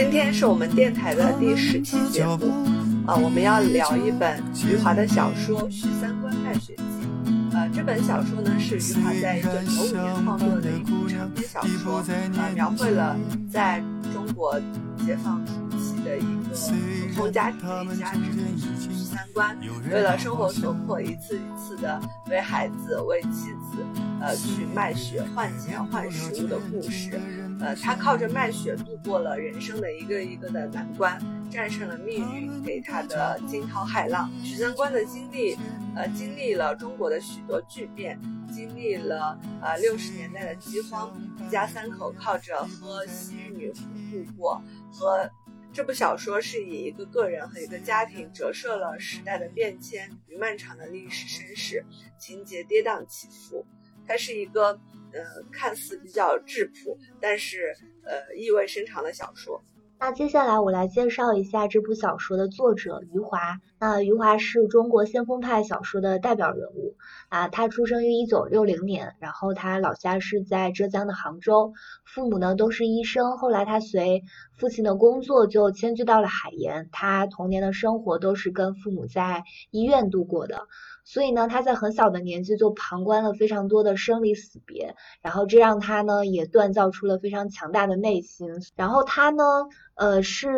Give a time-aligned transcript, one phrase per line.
[0.00, 2.50] 今天是我们电台的第十期节目，
[3.06, 7.30] 啊，我们要聊一本余华的小说《许三观卖血记》。
[7.52, 13.14] 呃，这本小说呢是余华在一九九五年创作的一部长篇小说，呃，描绘了
[13.52, 14.58] 在中国
[15.04, 16.56] 解放初期的一个
[17.14, 18.20] 普通家庭的一家之
[18.56, 19.54] 主许三观，
[19.92, 23.84] 为了生活所迫，一次一次的为孩子、为妻子，
[24.18, 27.20] 呃，去卖血换钱换食物的故事。
[27.62, 34.30] 呃，他靠着卖血度过了人生的一个一个的难关，战胜了命运给他的惊涛骇浪。
[34.42, 35.54] 许三观的经历，
[35.94, 38.18] 呃，经历了中国的许多巨变，
[38.50, 43.78] 经历了呃六十年代的饥荒，一家三口靠着喝西域女湖
[44.10, 44.62] 度过。
[44.90, 45.30] 和
[45.70, 51.84] 这部小说是以一个个人和一个家庭折射了时代的变迁与漫长的历史身世，
[52.18, 53.66] 情节跌宕起伏。
[54.06, 54.80] 它是一个。
[55.12, 55.20] 呃，
[55.52, 59.62] 看似比较质朴，但是呃意味深长的小说。
[59.98, 63.58] 那接下来我来介绍一下这部小说的作者余华。
[63.80, 66.96] 那余华是中国先锋派小说的代表人物
[67.30, 71.72] 啊，他出生于一九六零年，然后他老家是在浙江的杭州，
[72.04, 73.38] 父母呢都是医生。
[73.38, 74.22] 后来他随
[74.58, 80.68] 父亲的工作就迁居到了海盐，他童年的生活都是跟父母在医院度过的。
[81.04, 88.46] 所以呢，他在很小的年纪就旁观了非常多的生离死别，然后这让他呢也锻造出了非常强大的内心。
[88.76, 89.42] 然后他呢，
[89.94, 90.48] 呃，是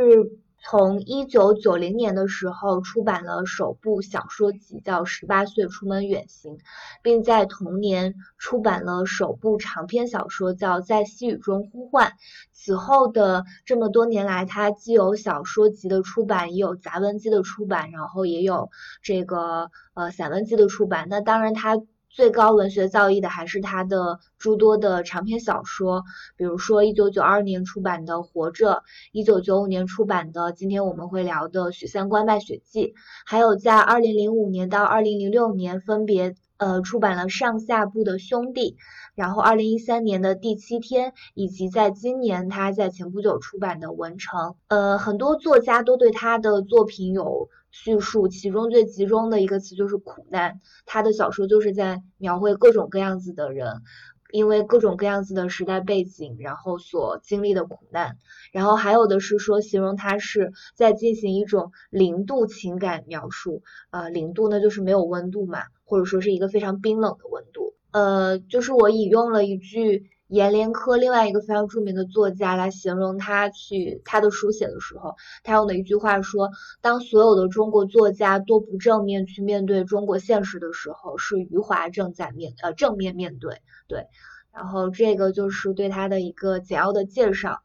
[0.65, 6.57] 从一九九零年的时候出版了首部小说集，叫《十八岁出门远行》，
[7.03, 12.09] 并在同年出版了首部长篇小说，叫《在细雨中呼唤》。
[12.53, 18.71] 此后的这么多年来，他既有小说集的出版，也有杂文集的出版，然后也有
[19.03, 19.71] 这个。
[19.95, 21.77] 呃，散文集的出版，那当然他
[22.12, 26.05] 最高文学造诣的还是他的诸多的长篇小说，
[26.37, 28.73] 比如说一九九二年出版的《活着》，
[29.12, 32.89] 一九九五年出版的今天我们会聊的《许三观卖血记》，
[33.25, 38.72] 还有在二零零五年到二零零六年分别呃出版了上下部的《兄弟》，
[39.15, 44.51] 然后二零一三年的《第七天》，以及在今年他在前不久出版的《文成》。
[44.69, 47.49] 呃，很多作家都对他的作品有。
[47.72, 53.83] 叙述其中最集中的一个词就是苦难，他的小说就是在描绘各种各样子的人，
[54.31, 58.19] 因为各种各样子的时代背景，然后所经历的苦难，
[58.53, 70.10] 然后还有的是说形容他是在进行一种零度情感描述，呃，零度呢就是没有温度嘛，或者说是一个非常冰冷的温度，呃，就是我引用了一句。
[70.32, 76.48] 阎连科另外一个非常著名的作家来形容他去他的书写的时候，他用的一句话说
[76.81, 84.06] ：“当所有的中国作家都不正面去面对中国现实的时候，是余华正在面呃正面面对。”对，
[84.54, 87.59] 然后这个就是对他的一个简要的介绍。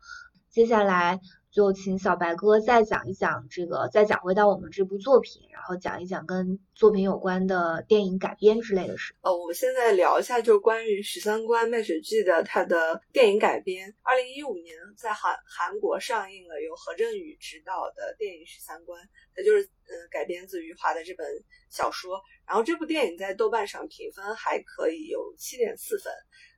[0.50, 1.22] 接下来。
[1.58, 9.16] 就请小白哥再讲一讲这个，再讲回到我们这部作品，然后讲一讲跟作品有关的电影改编之类的事。
[9.22, 13.92] 呃，我们现在聊一下，就是关于《许三观卖血记》的它的电影改编。
[14.04, 19.02] 二零一五年在韩韩国上映了由何振宇执导的电影《许三观》，
[19.36, 21.26] 它就是嗯改编自余华的这本
[21.72, 22.22] 小说。
[22.46, 26.14] 然后这部电影在豆瓣上评分还可以，有七点四分。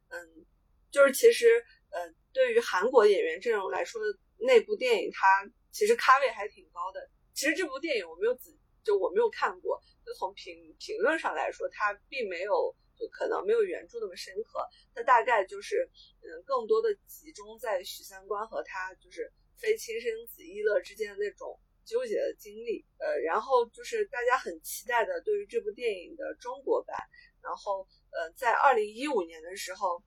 [0.10, 0.20] 嗯，
[0.92, 1.46] 就是其实
[1.92, 2.02] 呃，
[2.34, 4.02] 对于韩国演员阵容来说。
[4.40, 7.10] 那部电影它其实咖位还挺高的。
[7.34, 8.52] 其实这部电影我没有仔
[8.84, 14.68] 就我没有看过，就从评评论上来说，它并没有就可能没有原著那么深刻。
[14.96, 15.90] 它大概就是
[16.22, 22.86] 嗯，更多的集中在许三观和他就是非亲生子一乐之间的那种纠结的经历。
[22.98, 26.98] 呃，然后就是大家很期待的对于这部电影的中国版。
[27.42, 30.04] 然后呃，在二零一五年的时候。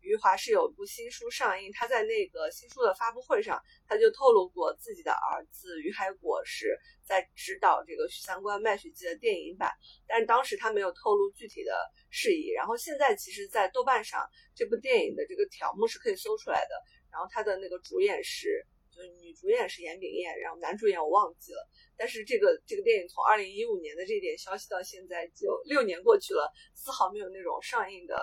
[0.00, 9.70] 余华是有一部新书上映，他在那个新书的发布会上，他就透露过自己的儿子余海果是在指导这个《许三观卖血记》的电影版，
[10.06, 11.72] 但当时他没有透露具体的
[12.10, 12.50] 事宜。
[12.52, 16.74] 然后现在其实，在豆瓣上这部电影的这个条目是可以搜出来的。
[17.10, 21.68] 然后他的那个主演是，就是女主演是严炳燕，然后男主演我忘记了。
[21.96, 28.16] 但是这个这个电影从二零一五年的这点消息到现在就六年过去了，丝毫没有那种上映的。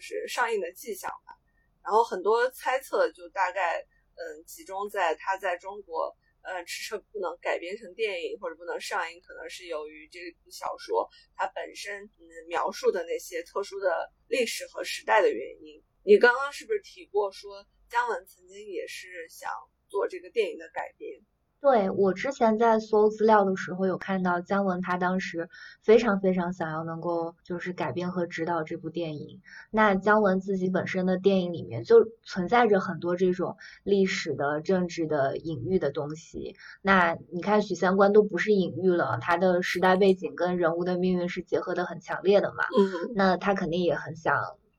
[0.00, 1.36] 就是上映的迹象吧，
[1.84, 11.06] 然后很多猜测就大概嗯集中在它在中国呃迟迟不能改编成电影或者不能上映，可能是由于这部小说
[11.36, 15.82] 它本身嗯描述的那些特殊的历史和时代的原因。
[16.02, 19.52] 你刚刚是不是提过说姜文曾经也是想
[19.86, 21.20] 做这个电影的改编？
[21.60, 25.50] 对我之前在搜资料的时候，有看到姜文他当时
[25.82, 29.42] 非常非常想要能够就是改编和指导这部电影。
[29.70, 36.56] 那姜文自己本身的电影里面就存在着很多这种历史的、政治的隐喻的东西。
[36.80, 42.64] 那你看许三观都不是隐喻了，他的时代背景跟人物的命运是结合的很强烈的嘛。
[42.78, 44.34] 嗯，那他肯定也很想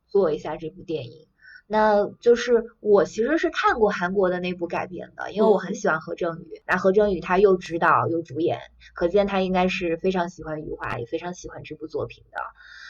[0.07, 1.27] 做一下这部电影。
[1.71, 6.61] 那就是我其实是看过韩国的那部改编的，因为我很喜欢何正宇。
[6.67, 8.59] 那何正宇他又指导又主演，
[8.93, 12.41] 可见他应该是非常喜欢余华，也非常喜欢这部作品的。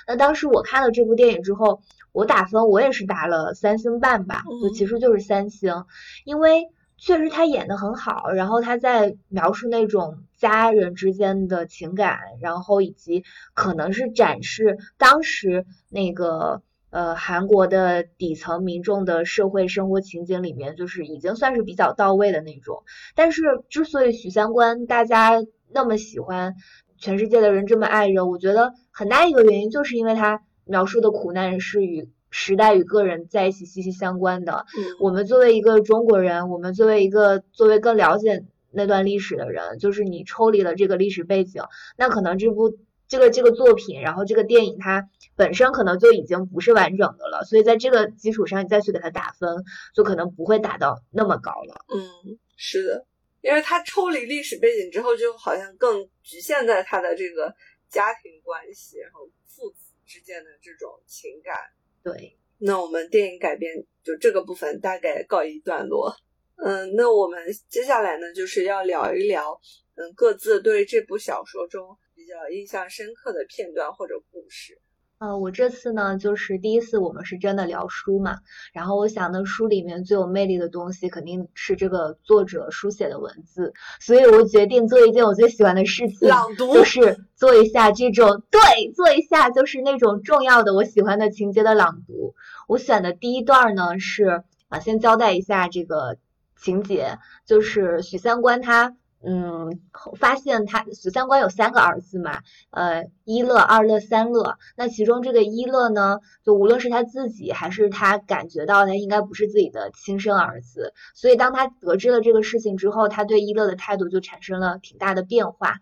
[0.08, 5.86] 那当时我看了这部电影之后，我打分我也是打了三星半吧，就其实就是三星，
[6.26, 6.68] 因为
[6.98, 16.64] 确实他演的很好，然后他在描述那种家人之间的情感，然后以及可能是展示当时那个。
[16.92, 22.84] 呃，韩国的底层民众的社会生活情景里面，就是已经算是比较到位的那种。
[23.16, 25.42] 但是，之所以许三观大家
[25.72, 26.56] 那么喜欢，
[26.98, 34.66] 全世界的人这么爱着，我觉得很大一个原因就是因为他描述的苦难是与时代与个人在一起息息相关的。
[35.00, 41.64] 我们作为一个中国人，我们作为一个作为更了解那段历史的人，就是你抽离了这个历史背景，
[41.98, 42.78] 那可能这部。
[43.12, 51.86] 这个这个作品，然后这个电影它本身可能就已经不是完整的了，所以在这个基础上你再去给它打分，就可能不会打到那么高了。
[51.94, 53.06] 嗯，是的，
[53.42, 57.54] 因为它抽离历史背景之后，就好像更局限在它的这个
[57.90, 61.54] 家庭关系，然后父子之间的这种情感。
[62.02, 63.76] 对，那我们电影改编
[64.06, 66.16] 就这个部分大概告一段落。
[66.64, 69.60] 嗯，那我们接下来呢，就是要聊一聊，
[69.96, 71.98] 嗯，各自对这部小说中。
[72.32, 74.80] 比较印象深刻的片段或者故事，
[75.20, 78.38] 呃，我这次呢就是第一次我们是真的聊书嘛，
[78.72, 88.62] 然后我想呢书里面最有魅力的东西肯定是这个作者书写的文字，所以我决定做一件我最喜欢的事情，朗读，就是做一下这种对，
[88.94, 92.34] 做一下就是那种重要的我喜欢的情节的朗读。
[92.70, 96.16] 我选的第一段呢是啊，先交代一下这个
[96.56, 98.96] 情节，就是许三观他。
[99.24, 99.80] 嗯，
[100.18, 102.42] 发现他许三观有三个儿子嘛，
[102.72, 104.58] 呃，一乐、二乐、三乐。
[104.76, 115.80] 那其中这个一乐呢，就无论是他自己还是他感觉到他应该不是自己的亲生儿子，所以当他得知了这个事情之后，他对一乐的态度就产生了挺大的变化。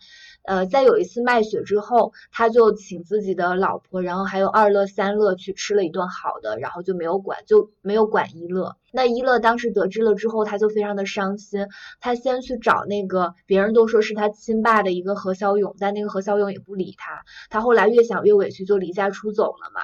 [0.50, 8.76] 呃，在有一次卖血之后，他就请自己的老婆，然后还有二乐、三乐去吃了一顿好的，然后就没有管，就没有管一乐。
[8.92, 11.68] 那一乐当时得知了之后，他就非常的伤心，
[12.00, 17.24] 他先去找那个别人都说是他亲爸的一个何小勇，但那个何小勇也不理他。
[17.52, 19.82] 他后来越想越委屈，就离家出走了嘛。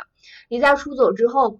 [0.49, 1.59] 离家出走之后，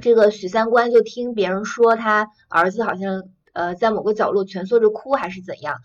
[0.00, 3.24] 这个许三观就听别人说他儿子好像
[3.54, 5.78] 呃在某个角落蜷缩着哭还是怎样。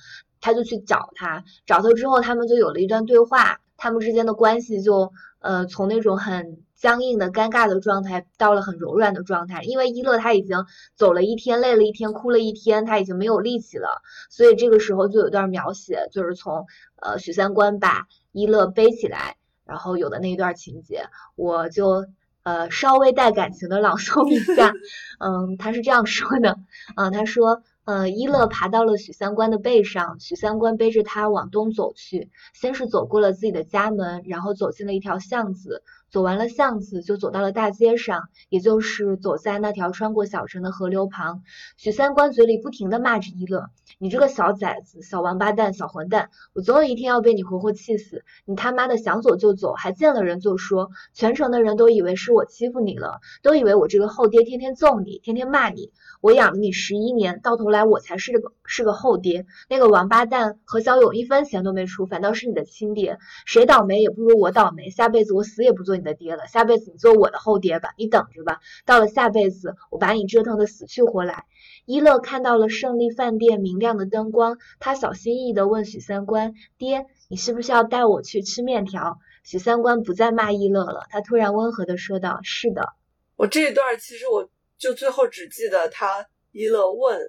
[0.46, 9.64] 他就去找他，找他之后，他们就有了一段对话，他们之间的关系就呃从那种很僵硬的尴尬的状态到了很柔软的状态。
[9.64, 10.64] 因为一乐他已经
[10.96, 16.68] 走了一天，累了一天，哭了一天，他已经没有力气了，所以这个时候就有段描写，就是从
[17.02, 22.06] 呃许三观把一乐背起来，然后有的那一段情节，我就
[22.44, 24.74] 呃稍微带感情的朗诵一下。
[25.20, 26.60] 嗯，他是这样说的，
[26.96, 27.64] 嗯，他说。
[27.86, 35.84] 呃，一乐爬到了许三观的背上，许三观背着他往东走去，先是走过了自己的家门，然后走进了一条巷子。
[36.12, 41.42] 走完了巷子，就走到了大街上，也就是走在那条穿过小城的河流旁。
[41.76, 43.66] 许三观嘴里不停地骂着一乐
[44.00, 46.30] ：“你这个小崽子，小王八蛋，小混蛋！
[46.54, 48.24] 我总有一天要被你活活气死！
[48.46, 55.92] 你他妈的想走就走，还见了人就说，全城的人都以为是我欺负你了，都以为我这个后爹天天揍你，天天骂你。
[56.22, 59.46] 我养了你十一年，到头来来我才是个是个后爹。
[59.70, 63.20] 那个王八蛋何小勇一分钱都没出，反倒是你的亲爹。
[63.46, 64.90] 谁倒霉也不如我倒霉。
[64.90, 68.60] 下辈子我死也不做你。”的爹了，下辈子你做我的后爹吧，你等着吧。
[68.86, 71.46] 到了下辈子，我把你折腾的死去活来。
[71.88, 82.90] 一乐看到了胜利饭店明亮的灯光，他小心翼翼地问许三观：“爹，你是不是要带我去吃面条？”许三观不再骂一乐了，他突然温和地说道：“是的。”
[83.36, 87.20] 我这一段其实我就最后只记得他一乐问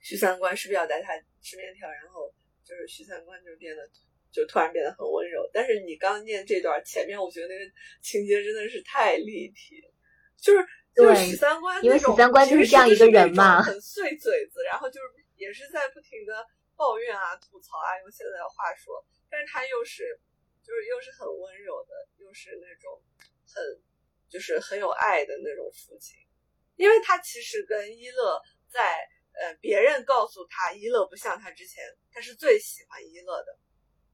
[0.00, 2.32] 许三观是不是要带他吃面条，然后
[2.64, 3.88] 就是许三观就变得。
[4.30, 7.64] 就突然变得很温柔，但是你刚念这段前面，我觉得那个
[8.02, 9.82] 情节真的是太立体，
[10.36, 10.64] 就是
[10.94, 20.20] 就是许三观，因为许三观就是这样一个人嘛，很碎嘴子，然后就是也是在不停的抱怨啊、吐槽啊，用现在的话说，但是他又是
[20.62, 23.00] 就是又是很温柔的，又是那种
[23.46, 23.64] 很
[24.28, 26.18] 就是很有爱的那种父亲，
[26.76, 29.08] 因为他其实跟一乐在
[29.40, 33.58] 呃，别人告诉他伊乐不像他之前，他是最喜欢伊乐的，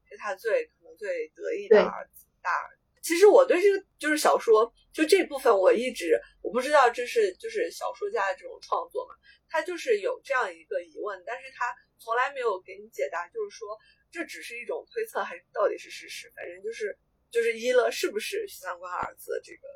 [0.08, 2.82] 是他最可能最得意的儿子大儿子。
[3.00, 9.14] 其实我对这个就是小说，就这部分我一直我不知道这是就是小说家的这种创作嘛，
[9.48, 13.78] 他就是有这样一个疑问，但是他从来没有给你解答，就是说
[14.10, 16.98] 这只是一种推测还是到底是事实，反正就是
[17.30, 19.68] 就是一乐是不是许三观儿子这个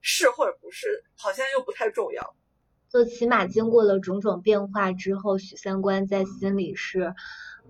[0.00, 2.36] 是或者不是，好像又不太重要。
[2.92, 7.14] 就起码经过了种种变化之后，许三观在心里是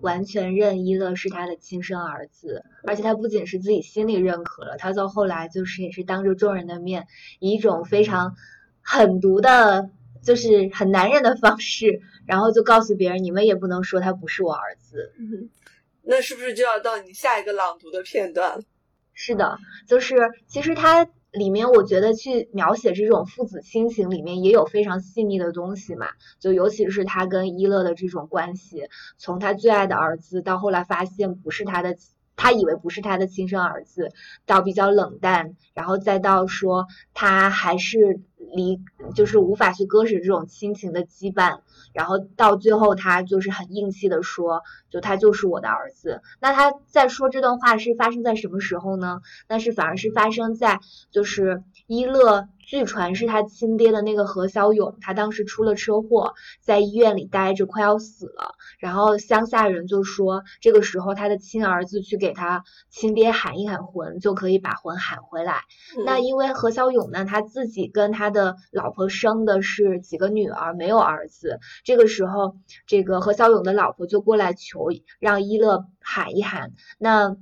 [0.01, 7.07] 完全认一乐是他的亲生儿子，而且他不仅是自己心里认可了，他到后来就是也是当着众人的面，
[7.39, 8.35] 以一种非常
[8.81, 9.89] 狠毒的，
[10.21, 15.13] 就是很男人的方式，然后就告诉别人，你们也不能说他不是我儿子。
[16.03, 18.63] 那是不是就要到你下一个朗读的片段了？
[19.13, 21.07] 是的，就是其实他。
[21.33, 26.07] 里面我觉得去描写这种父子亲情，里面也有非常细腻的东西嘛。
[26.39, 28.87] 就尤其是他跟一乐的这种关系，
[29.17, 31.97] 从他最爱的儿子到后来发现不是他的，
[32.35, 34.11] 他以为不是他的亲生儿子，
[34.45, 38.79] 到比较冷淡，然后再到说他还是离，
[39.15, 41.59] 就是无法去割舍这种亲情的羁绊。
[41.93, 46.21] 然后到最后，他就是很硬气的说，就他就是我的儿子。
[46.39, 49.21] 那他在说这段话是发生在什么时候呢？
[49.47, 50.79] 那是反而是发生在
[51.11, 52.47] 就是伊乐。
[52.65, 58.55] 据传是他亲爹的那个何小勇，他当时出了车祸，在医院里待着，快要死了。
[58.79, 65.63] 然后乡下人就说，这个时候他的亲儿子去给他亲爹喊一喊魂，就可以把魂喊回来。
[66.05, 71.59] 那因为何小勇呢，他自己跟他的老婆生的是几个女儿，没有儿子。
[71.85, 76.73] 这个时候，这个何小勇的老婆就过来求，让一乐喊一喊。
[76.97, 77.37] 那。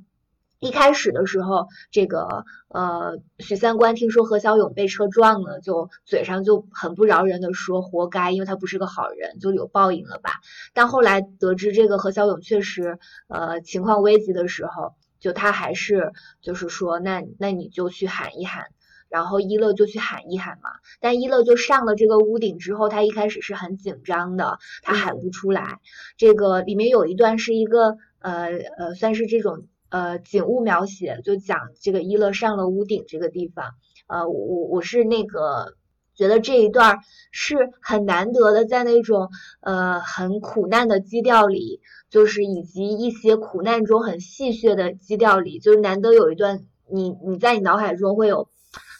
[0.63, 10.33] 一开始的时候，这个呃许三观听说何小勇被车撞了，就嘴上就很不饶人的说活该，因为他不是个好人，就有报应了吧。
[10.75, 18.67] 但后来得知这个何小勇确实呃情况危急的时候，就他还是就是说那那你就去喊一喊，
[19.11, 20.71] 然后一乐就去喊一喊嘛。
[20.99, 25.77] 但一乐就上了这个屋顶之后，他一开始是很紧张的，他喊不出来。
[26.17, 28.47] 这个里面有一段是一个呃
[28.79, 29.67] 呃算是这种。
[29.91, 33.71] 呃，景物描写就讲这个一乐上了屋顶这个地方，
[34.07, 35.75] 呃，我我我是那个
[36.15, 36.99] 觉得这一段
[37.33, 39.27] 是很难得的，在那种
[39.59, 48.47] 呃很苦难的基调里，就是以及一些苦难中很戏谑的基调里，就是难得有一段你你在你脑海中会有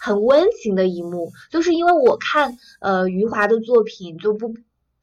[0.01, 4.53] 很温情的一幕，就是因为我看呃余华的作品就不。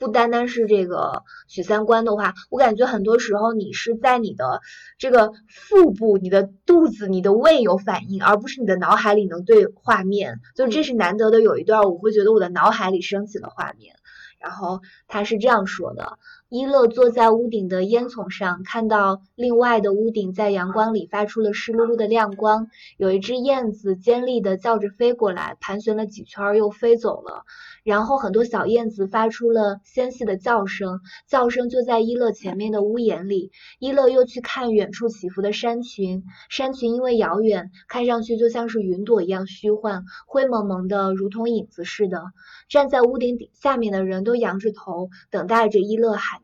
[0.00, 4.60] 不单单是这个许三观的话，我感觉很多时候你是在你的
[4.96, 10.38] 这个腹部、你的肚子、你的胃有反应，而不是你的脑海里能对画面。
[10.54, 13.96] 就这是难得的有一段，我会觉得我的脑海里升起了画面。
[14.38, 16.16] 然后他是这样说的。
[16.50, 22.68] 伊乐坐在屋顶的烟囱上，看到另外的屋顶在阳光里发出了湿漉漉的亮光。
[22.96, 27.44] 有一只燕子尖利的叫着飞过来，盘旋了几圈又飞走了。
[27.84, 33.50] 然后很多小燕子发出了纤细的叫声，叫声就在伊乐前面的屋檐里。
[33.78, 42.22] 伊乐又去看远处起伏的山群，山群因为遥远，看上去就像是云朵一样虚幻，灰蒙蒙的，如同影子似的。
[42.70, 46.38] 站在屋顶顶下面的人都仰着头，等待着伊乐喊。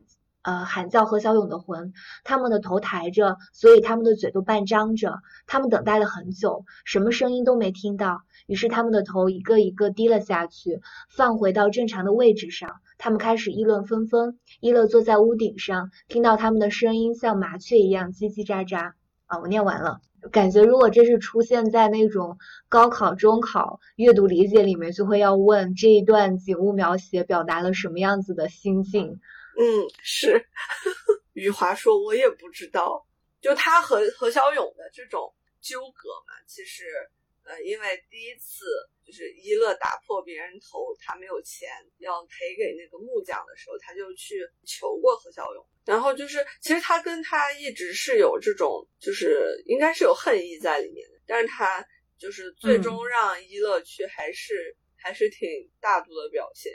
[0.45, 1.91] 呃，喊叫何小勇的魂，
[2.23, 5.21] 他们的头抬着，所以他们的嘴都半张着。
[5.47, 12.75] 他们等待了很久，什么声音都没听到，于是他们的头一个一个低了下去，放回到正常的位置上。
[12.99, 14.37] 他们开始议论纷纷。
[14.59, 18.91] 伊乐坐在屋顶上，听到他们的声音像麻雀一样叽叽喳喳。
[19.25, 19.99] 啊，我念完了，
[20.31, 22.37] 感觉如果这是出现在那种
[22.69, 29.19] 高考、中考阅读理解里面，就会要问这一段景物描写表达了什么样子的心境。
[29.57, 30.45] 嗯，是
[31.33, 33.05] 余华说，我也不知道，
[33.41, 36.33] 就他和何小勇的这种纠葛嘛。
[36.47, 36.85] 其实，
[37.43, 38.65] 呃，因为第一次
[39.05, 41.69] 就是一乐打破别人头，他没有钱
[41.99, 45.65] 要赔给那个木匠的时候，他就去求过何小勇。
[45.85, 51.19] 然后就是，其实他跟他一直是有这种，就是应该是有恨意在里面的。
[51.27, 51.85] 但是他
[52.17, 55.47] 就是最终让一乐去，还是还是挺
[55.79, 56.73] 大度的表现。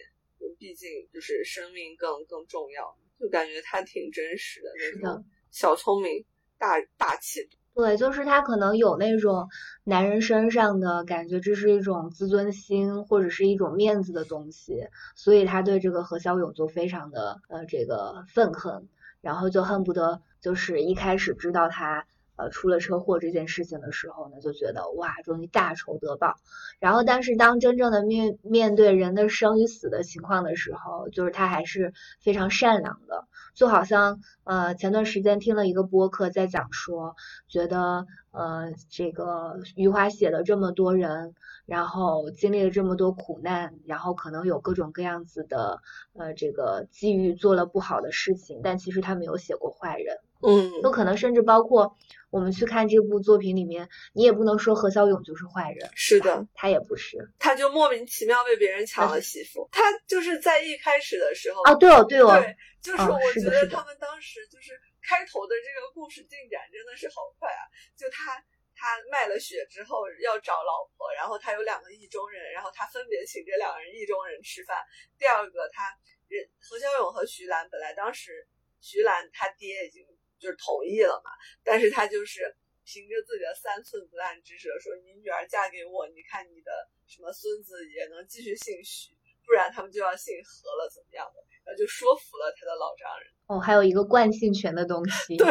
[0.59, 6.25] 毕竟就是生命更更重要，就感觉他挺真实的那种小聪明、
[6.59, 7.49] 大大气。
[7.75, 9.49] 对，就是他可能有那种
[9.85, 18.89] 男人身上的感觉，这是一种自尊心或者是一种面子的东西，所以他对这个何小勇就非常的呃这个愤恨，
[19.21, 22.07] 然后就恨不得就是一开始知道他。
[22.41, 26.37] 呃出了车祸这件事情的时候呢，就觉得哇，终于大仇得报。
[26.79, 33.27] 然后，但是当真正的面面对人的生与死的情况的时候，就是他还是非常善良的。
[33.53, 37.17] 就好像呃前段时间听了一个播客在讲说，
[37.49, 41.35] 觉得呃这个余华写了这么多人，
[41.67, 45.81] 然后经历了这么多苦难，然后可能有各种各样子的
[46.15, 50.17] 呃这个机遇做了不好的事情，但其实他没有写过坏人。
[50.43, 51.97] 嗯，有可能甚至包括
[52.31, 55.91] 我们去看这部作品里面，你也不能说何小勇就是坏人。
[55.95, 59.69] 是的，他也不是，他就莫名其妙被别人抢了媳妇。
[59.71, 67.69] 他就是在一开始的时候啊，对哦，对哦，对，就是我觉得他们当时就是开头的这个故事进展真的是好快啊！
[67.95, 68.43] 就他
[68.75, 74.79] 他卖了血之后要找老婆，然后他有两个意中人，然后他分别请这两个人意中人吃饭。
[75.19, 75.85] 第二个，他
[76.29, 78.47] 人何小勇和徐兰本来当时
[78.81, 80.03] 徐兰他爹已经。
[80.41, 81.31] 就是同意了嘛，
[81.63, 86.73] 但是他就是凭着自己的三寸不烂之舌说：“你女儿嫁给我，你看你的
[87.07, 89.15] 什么孙子也能继续姓许，
[89.47, 93.29] 不然他们就要姓何了，怎么样的？”然后就说服了他的老丈人。
[93.47, 95.37] 哦，还有一个惯性权的东西。
[95.37, 95.47] 对，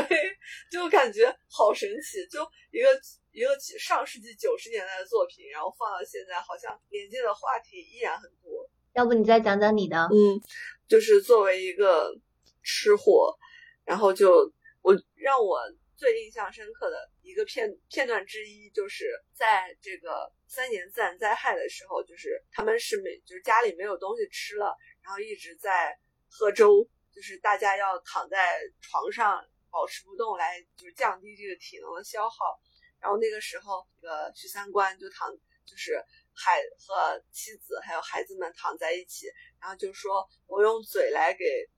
[0.72, 2.42] 就感觉好神奇，就
[2.72, 2.90] 一个
[3.32, 8.70] 一个上世纪九十年代的作品，然后放到现在，好像连接的话题依然很多。
[8.94, 9.96] 要不你再讲讲你的？
[10.12, 10.42] 嗯，
[10.90, 12.12] 就是作为一个
[12.64, 13.38] 吃货，
[13.86, 14.52] 然后就。
[14.90, 15.62] 我让我
[15.96, 19.06] 最印象深刻的一个片片段之一，就是
[19.36, 25.96] 在这个三年自然灾害的时候，就是他们是没就是家里没有东西吃了，然后一直在
[26.28, 32.60] 喝粥，就是大家要躺在床上保持不动来就是降低这个体能的消耗。
[33.00, 35.30] 然后那个时候，这个许三观就躺
[35.68, 36.04] 就是
[36.34, 39.28] 孩和妻子还有孩子们躺在一起，
[39.62, 41.70] 然后就说我用嘴来给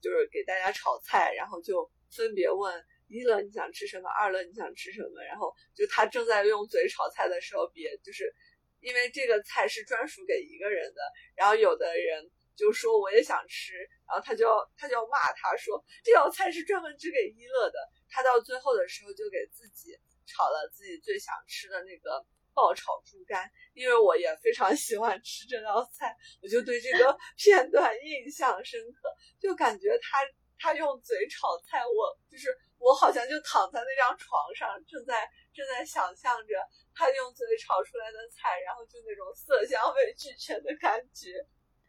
[0.00, 1.90] 就是给大家炒菜，然后就。
[2.10, 8.32] 分别问一乐你想吃什么，二乐你想吃什么，然后就他正在用嘴炒菜的时候，别就是
[8.80, 11.00] 因为这个菜是专属给一个人的，
[11.36, 13.74] 然后有的人就说我也想吃，
[14.06, 14.46] 然后他就
[14.76, 19.96] 他就要骂他说这道菜是专门只给一乐的，他到最后的时候就给自己
[20.26, 29.08] 炒了自己最想吃的那个爆炒猪肝，因为我也非常喜欢吃这道菜，我就对这个 片段印象深刻，
[29.40, 30.18] 就感觉他。
[30.60, 36.52] 他用嘴炒菜，我就是我，好像就躺在那张床上，正在正在想象着
[36.94, 41.32] 他用嘴炒出来的菜，然后就那种色香味俱全的感觉。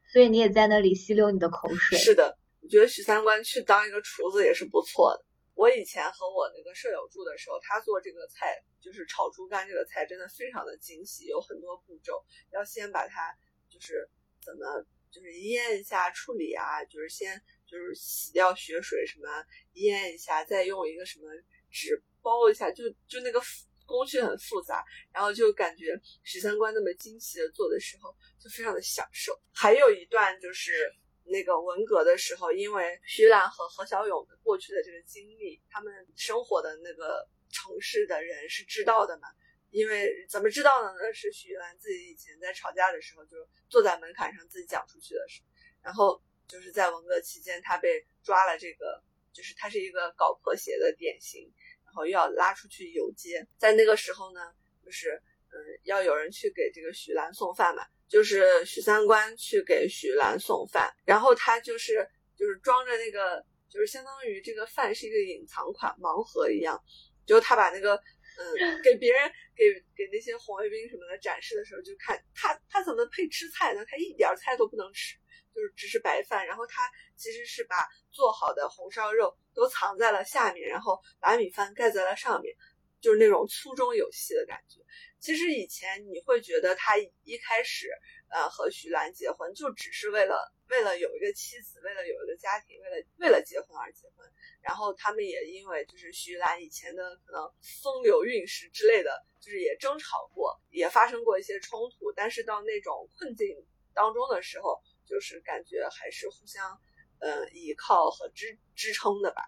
[0.07, 1.99] 所以你也在那里吸溜你的口水。
[1.99, 5.25] 是的，我觉得许三观去当一个厨子也是不错的。
[5.53, 13.35] 我以前和我那个舍友住的时候，他做这个菜，就是炒猪肝这个菜，真的非常的精细，有很多步骤，要先把它
[13.69, 14.09] 就是
[14.41, 14.81] 怎么
[15.11, 17.41] 就是腌一下处理啊，就是先。
[17.71, 19.29] 就是洗掉血水，什么
[19.75, 21.25] 腌一下，再用一个什么
[21.71, 23.41] 纸包一下，就就那个
[23.85, 29.39] 工序很复杂，然后就感觉十三观那么精细的做的时候，就非常的享受。
[29.53, 39.29] 还有一段就是那个文革的时候，因为徐兰和何小勇的过去的这个经历，他们生活的那个城市的人是知道的嘛？
[39.69, 40.93] 因为怎么知道呢？
[40.99, 43.37] 那是徐兰自己以前在吵架的时候，就
[43.69, 45.41] 坐在门槛上自己讲出去的事，
[45.81, 46.21] 然后。
[46.51, 48.57] 就是在文革期间，他被抓了。
[48.59, 51.49] 这个就是他是一个搞破鞋的典型，
[51.85, 53.47] 然后又要拉出去游街。
[53.57, 54.41] 在那个时候呢，
[54.83, 55.11] 就是
[55.53, 66.77] 嗯，要有人去给这个许兰送饭嘛，就是许三观去给许兰送饭，然后他就是就是装着那个，就是相当于这个饭是一个隐藏款盲盒一样，
[67.25, 69.63] 就他把那个嗯给别人给
[69.95, 73.85] 给那些红卫兵什么的展示的时候，就看他他怎么配吃菜呢？
[73.85, 75.15] 他一点菜都不能吃。
[75.53, 82.55] 就是只是白饭，然后他其实是把做好的红烧肉都藏在了下面，然后把米饭盖在了上面，
[83.01, 84.79] 就是那种粗中有细的感觉。
[85.19, 87.87] 其实以前你会觉得他一开始
[88.31, 94.27] 呃和徐兰结婚就只是为了为了有一个妻子，为了有一个家庭，为了为了结婚而结婚。
[94.61, 97.43] 然后他们也因为就是徐兰以前的可能
[97.83, 102.11] 风流韵事之类的，就是也争吵过，也发生过一些冲突。
[102.15, 103.47] 但是到那种困境
[103.93, 104.81] 当中的时候。
[105.11, 106.79] 就是感觉还是互相，
[107.19, 109.43] 呃，依靠和支支撑的吧。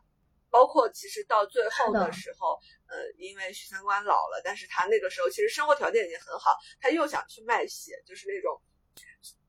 [0.50, 8.62] 包括其实到最后的时候，呃，因为许三观老了，但是他那个时候其实生活条件已经很好，他又想去卖血，就是那种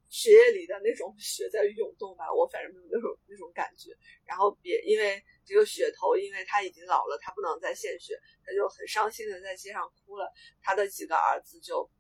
[0.09, 2.33] 血液里的那种血在涌动吧。
[2.33, 3.90] 我反正没有那种那种感觉。
[4.24, 10.33] 然后别因为这个血头，因为他已经老了，他不能再献血，他就很伤心的在街上哭了。
[10.62, 11.90] 他的几个儿子就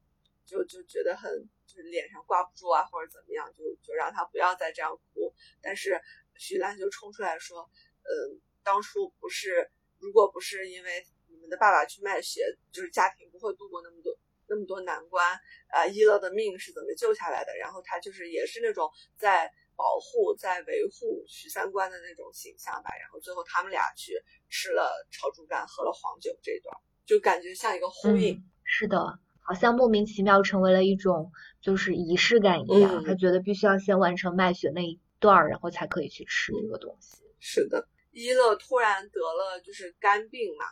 [0.46, 1.50] 就就觉得很。
[1.74, 5.34] 就是脸上挂不住啊，或者怎么样，就就让他不要再这样哭。
[5.60, 6.00] 但是
[6.38, 7.68] 徐兰就冲出来说
[8.06, 15.26] ：“嗯，当初不是，如果不是因为你们的爸爸去卖血，就是家庭不会度过那么多那么多难关
[15.68, 15.84] 啊。
[15.86, 17.56] 伊乐的命是怎么救下来的？
[17.56, 22.90] 然后他就是也是那种在保护、在维护许三观的那种形象吧。
[23.00, 24.12] 然后最后他们俩去
[24.48, 28.40] 吃了炒猪肝，喝了黄酒，这一段就感觉像一个呼应。
[28.64, 29.18] 是的。
[29.46, 31.30] 好像莫名其妙成为了一种
[31.64, 37.16] 就是仪式感一样，他觉得必须要先完成卖血那一段儿，然后才可以去吃这个东西。
[37.40, 40.66] 是的，一乐突然得了就是肝病嘛，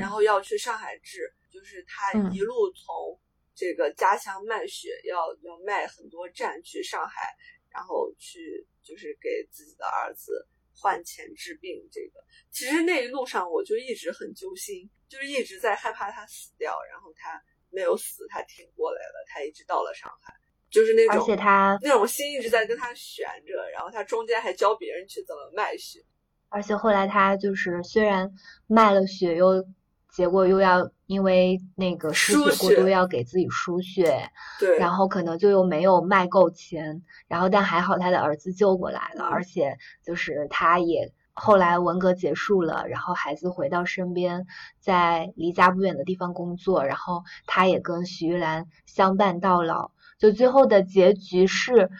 [0.00, 3.16] 然后要去上海治，就是他一路从
[3.54, 7.32] 这个家乡卖血，要要卖很多站去上海，
[7.70, 11.88] 然后去就是给自己的儿子换钱治病。
[11.92, 17.40] 这个其实那一路上我就一直很揪心，就是一直在害怕他死掉，然后他。
[17.72, 20.34] 没有死，他挺过来了，他一直到了上海，
[20.70, 26.04] 就是那种，而且他那种心一直在跟他悬着，然后他中间还教别人去怎么卖血，
[26.48, 28.30] 而且后来他就是虽然
[28.66, 29.64] 卖了血，又
[30.10, 34.30] 结果又要因为那个失血过多要给自己输血，
[34.60, 41.12] 对，然后可能就又没有卖够钱，然后但还好他的儿子救过来了，而且就是他也。
[41.34, 44.46] 后来文革结束了，然后孩子回到身边，
[44.80, 49.92] 在离家不远的地方工作，然后他也跟徐玉兰相伴到老。
[50.18, 51.90] 就最后的结局是，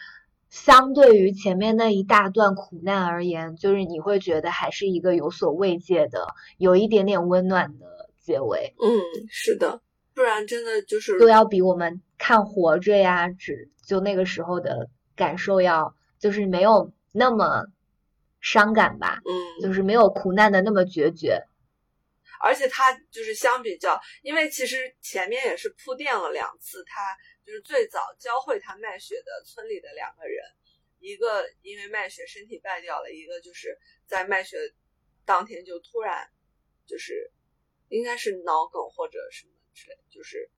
[0.49, 8.75] 相对于前面那一大段苦难而言，就是你会觉得还是一个有所慰藉的，有一点点温暖的结尾。
[8.79, 8.87] 嗯，
[9.29, 9.81] 是的，
[10.13, 17.65] 不然真的就是都要比我们看活着呀，只就那个时候的感受要就是没有那么。
[18.43, 21.41] 伤感吧，嗯，就是没有苦难的那么决绝，
[22.41, 30.43] 而且他就是相比较，因为其实前面也是铺垫了两次，他就是最早教会他卖血的村里的两个人，
[30.99, 34.57] 一个因为卖血身体败掉了，一个就是在卖血
[35.23, 36.29] 当天就突然
[36.85, 37.31] 就是
[37.87, 40.51] 应该是脑梗或者什么之类，就是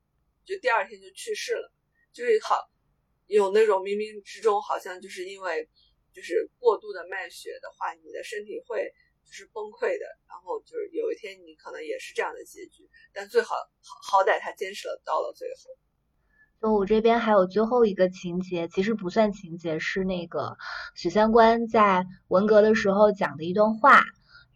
[0.43, 1.71] 就第二天就去世了，
[2.11, 2.67] 就是好
[3.27, 5.69] 有那种冥冥之中好像就是因为。
[6.15, 8.89] 就是过度的卖血的话，你的身体会
[9.25, 15.69] 就是崩溃的，然后就是有一天你可能也是这样的结局，但最好好好歹他坚持了到了最后。
[16.61, 20.55] 那我这边还有最后一个情节，其实不算情节，是那个
[20.95, 24.01] 许三观在文革的时候讲的一段话。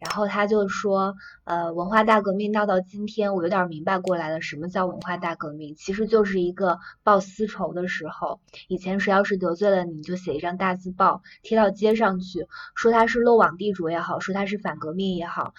[0.00, 5.74] 然后他就说，呃，文化大革命闹到今天，我有点明白过来了，什么叫文化大革命？
[5.76, 8.40] 其实就是一个报私仇的时候。
[8.66, 15.52] 以前谁要是得罪了你，就写一张大字报贴到街上去，说他是漏网地主也好，说他是反革命也好，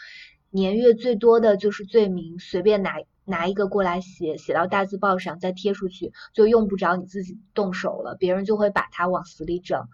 [0.50, 9.88] 年月最多的就是罪名，随便拿拿一个过来写，写到大字报上再贴出去，就用不着你自己动手了，别人就会把他往死里整。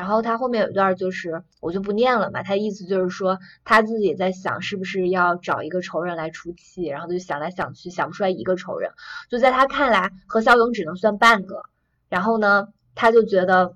[0.00, 8.92] 然后他后面有一段就是我就不念了嘛，他意思就是说他自己在想是不是要找一个仇人来出气，然后就想来想去想不出来一个仇人，
[9.28, 11.64] 就在他看来何小勇只能算半个，
[12.08, 13.74] 然后呢他就觉得，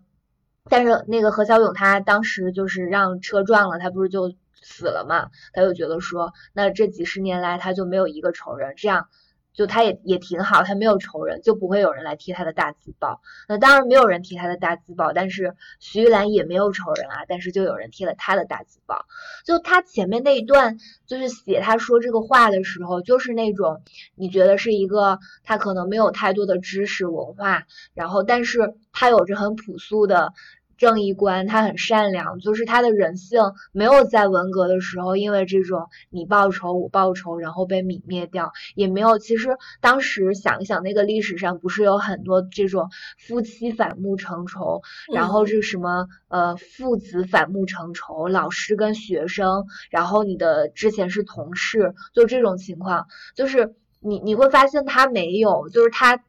[0.70, 4.32] 但是那个何小勇他当时就是让车撞了，他不是就
[4.62, 9.08] 死了嘛，他就觉得说那这几十年来他就没有一个仇人，这样。
[9.54, 13.22] 就他也也挺好，他没有仇人，就不会有人来贴他的大字报。
[13.48, 19.06] 那当然没有人贴他的大字报，但是徐玉兰也没有仇人啊，但是就有人贴了他的大字报。
[19.44, 23.82] 就他前面那一段，就是写他说这个话的时候，就是那种
[24.16, 27.64] 你觉得是一个他可能没有太多的知识文化，
[27.94, 30.32] 然后但是他有着很朴素的。
[30.76, 33.40] 正义观，他很善良，就是他的人性
[33.72, 39.18] 没有在文革的时候因为这种你报仇我报仇然后被泯灭掉，也没有。
[39.18, 44.82] 其实当时想一想，那个历史上不是有很多这种夫妻反目成仇，
[45.12, 56.22] 然后是什么呃父子反目成仇，老师跟学生，然后你的之前是同事，就这种情况，就是你你会发现他没有，就是他。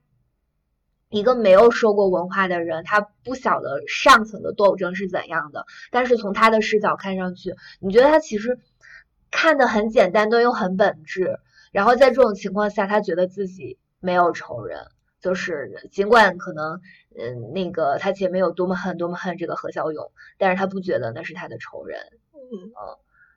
[1.15, 5.65] 一个没有受过文化的人，他不晓得上层的斗争是怎样的。
[5.89, 8.59] 但是从他的视角看上去，你觉得他其实
[9.31, 11.39] 看的很简单，但又很本质。
[11.71, 14.87] 然后在这种情况下，他觉得自己没有仇人，
[15.21, 16.81] 就是尽管可能，
[17.17, 21.97] 嗯，那个他前面有多么恨多么恨这个何小勇，但是他不觉得那是他的仇人。
[22.33, 22.73] 嗯，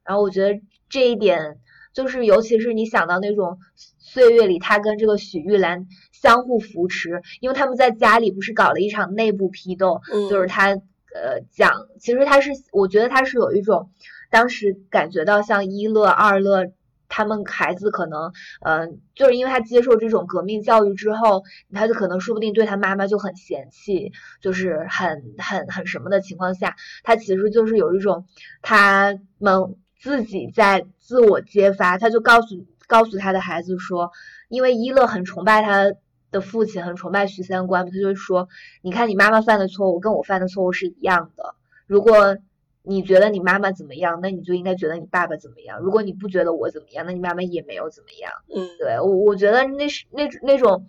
[0.03, 1.61] 然后我觉得这一点。
[1.99, 3.59] 就是，尤其是你想到那种
[3.99, 13.91] 岁月里，他跟这个许玉兰相互扶持，因为他们在家里不是搞了一场内部批斗，就是他呃讲，其实他是，我觉得他是有一种，
[14.31, 16.71] 当时感觉到像一乐、二乐
[17.09, 21.43] 他们孩子可能，嗯，就是因为他接受这种革命教育之后，
[21.75, 28.25] 他就可能说不定对他妈妈就很嫌弃，就是很很很什么的情况下，他其实就是有一种
[28.63, 29.75] 他们。
[29.99, 34.13] 自己在自我揭发，他就告诉告诉他的孩子说，
[34.49, 35.93] 因为一乐很崇拜他
[36.31, 38.49] 的父亲，很崇拜徐三观，他就说，
[38.83, 41.55] 你看你妈妈犯的错误跟我犯的错误是一样的，
[41.87, 42.37] 如果
[42.83, 45.81] 你觉得你妈妈怎么样，那你就应该觉得你爸爸怎么样。
[45.81, 48.33] 如果你不觉得我怎么样，那你妈妈也没有怎么样。
[48.55, 50.87] 嗯，对我我觉得那是那那种，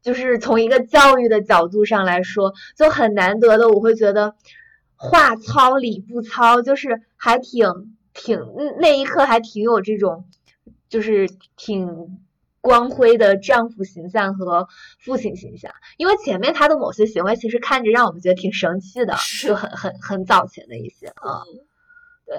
[0.00, 4.34] 就是从一个教育的角度上来说，就很难得的，我会觉得
[4.98, 8.38] 话糙理不糙，就是还挺挺
[8.78, 10.28] 那一刻还挺有这种，
[10.90, 12.20] 就是挺。
[12.60, 21.40] 光辉的丈夫形象和父亲形象，因为前面他的某些行为其实看着让我们觉得挺生气的，就很很很早前的一些啊，
[22.26, 22.36] 对。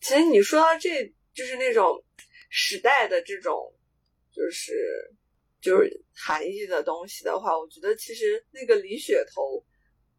[0.00, 2.02] 其实你说到这就是那种
[2.50, 3.72] 时代的这种
[4.32, 4.74] 就是
[5.60, 9.64] 就是含义的东西的话，我觉得其实那个李雪头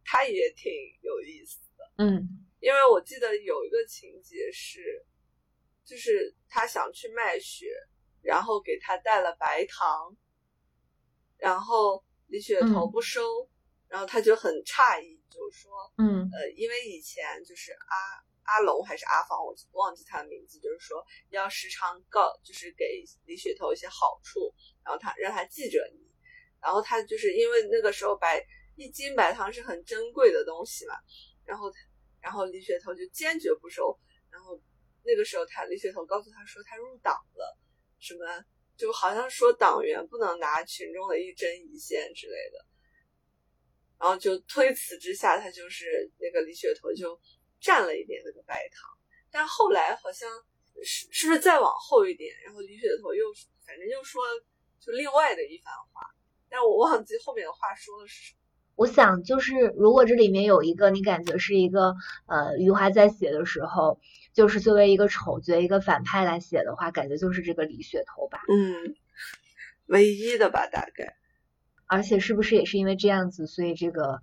[0.07, 0.71] 他也挺
[1.03, 5.05] 有意思的，嗯，因为我记得有一个情节是，
[5.85, 7.67] 就是他想去卖血。
[8.23, 10.13] 然后给他带了白糖，
[11.37, 13.47] 然后李雪头不收，
[13.87, 26.11] 然后他就很诧异，就说：“嗯，呃，因为以前就是阿阿龙还是阿芳，我忘记他的名字，就是说要时常告，就是给李雪头一些好处，然后他让他记着你，
[26.59, 28.45] 然后他就是因为那个时候白
[28.77, 30.93] 一斤白糖是很珍贵的东西嘛，
[31.43, 31.69] 然后
[32.21, 33.99] 然后李雪头就坚决不收，
[34.31, 34.57] 然后
[35.03, 37.57] 那个时候他李雪头告诉他说他入党了。”
[37.99, 38.23] 什么
[38.77, 42.63] 就好像说党员不能拿群众的一针一线之类的，
[43.97, 47.19] 然后就推辞之下，他就是那个李雪头就
[47.59, 48.87] 占了一点那个白糖，
[49.31, 50.29] 但后来好像
[50.83, 53.25] 是是不是再往后一点，然后李雪头又
[53.65, 54.21] 反正又说
[54.79, 56.05] 就另外的一番话，
[56.47, 58.36] 但我忘记后面的话说的是什么。
[58.77, 61.95] 我想就是，如果这里面有一个你感觉是一个
[62.27, 63.99] 呃余华在写的时候，
[64.33, 68.39] 就是作为一个丑角、一个反派来写的话，感觉就是这个李雪头吧。
[68.47, 68.95] 嗯，
[69.87, 71.15] 唯一的吧，大概。
[71.87, 74.21] 而且是不是也是因为这样子，所以这个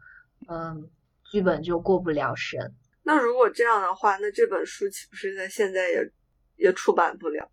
[0.49, 0.89] 嗯
[1.33, 2.75] 剧本就过不了审？
[3.03, 6.13] 那如果这样的话，那这本书岂不是在现在也
[6.57, 7.51] 也出版不了？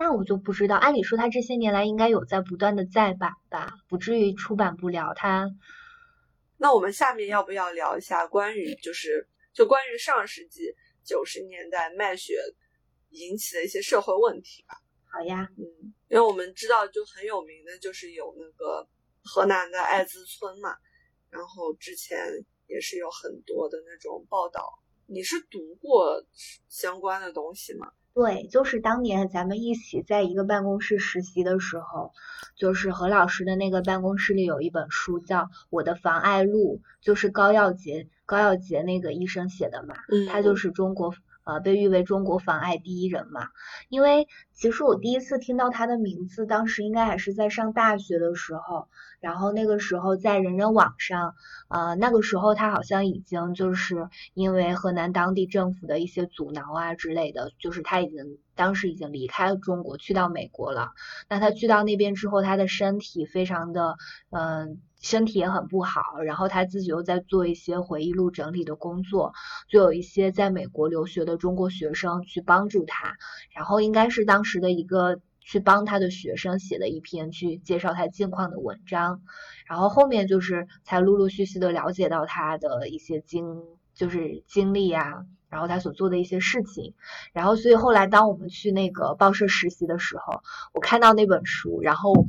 [0.00, 0.74] 那我就不知道。
[0.74, 5.14] 按理说他这些年来应该有在不断的再版吧，不至于出版不了。
[5.14, 5.48] 他。
[6.62, 10.70] 那我们下面要不要聊一下关于就是就关于上世纪
[11.02, 12.38] 九十年代卖血
[13.08, 14.76] 引起的一些社会问题吧？
[15.10, 15.64] 好呀，嗯，
[16.08, 18.86] 因为我们知道就很有名的就是有那个
[19.24, 20.76] 河南的艾滋村嘛，
[21.30, 22.18] 然后之前
[22.66, 24.62] 也是有很多的那种报道。
[25.06, 26.22] 你是读过
[26.68, 27.90] 相关的东西吗？
[28.12, 32.12] 对，就是当年咱们一起在一个办公室实习的时候，
[32.56, 39.94] 就是何老师的那个办公室里有一本书叫《我的妨碍录》，就是高耀杰高耀杰那个医生写的嘛，
[40.28, 41.14] 他就是中国
[41.54, 43.48] 呃被誉为中国妨碍第一人嘛。
[43.88, 48.88] 因为其实我第一次听到他的名字，当时应该还是在上大学的时候。
[49.20, 51.34] 然后那个时候在人人网上，
[51.68, 60.92] 呃，那个时候他好像已经就是因为河南当地政府的一些阻挠啊之类的，就是他已经当时已经离开中国，去到美国了。
[61.28, 63.96] 那他去到那边之后，他的身体非常的，
[64.30, 66.20] 嗯，身体也很不好。
[66.24, 69.32] 然后他自己又在做一些回忆录整理的工作，
[69.68, 73.16] 就有一些在美国留学的中国学生去帮助他。
[73.54, 75.20] 然后应该是当时的一个。
[75.42, 79.22] 去帮他的学生写了一篇去介绍他近况的文章，
[79.66, 83.56] 然后后面就是才陆陆续续的了解到他的一些经
[83.94, 86.94] 就是经历啊，然后他所做的一些事情，
[87.32, 92.24] 然后所以后来当我们去那个报社实习的时候，我看到那本书，然后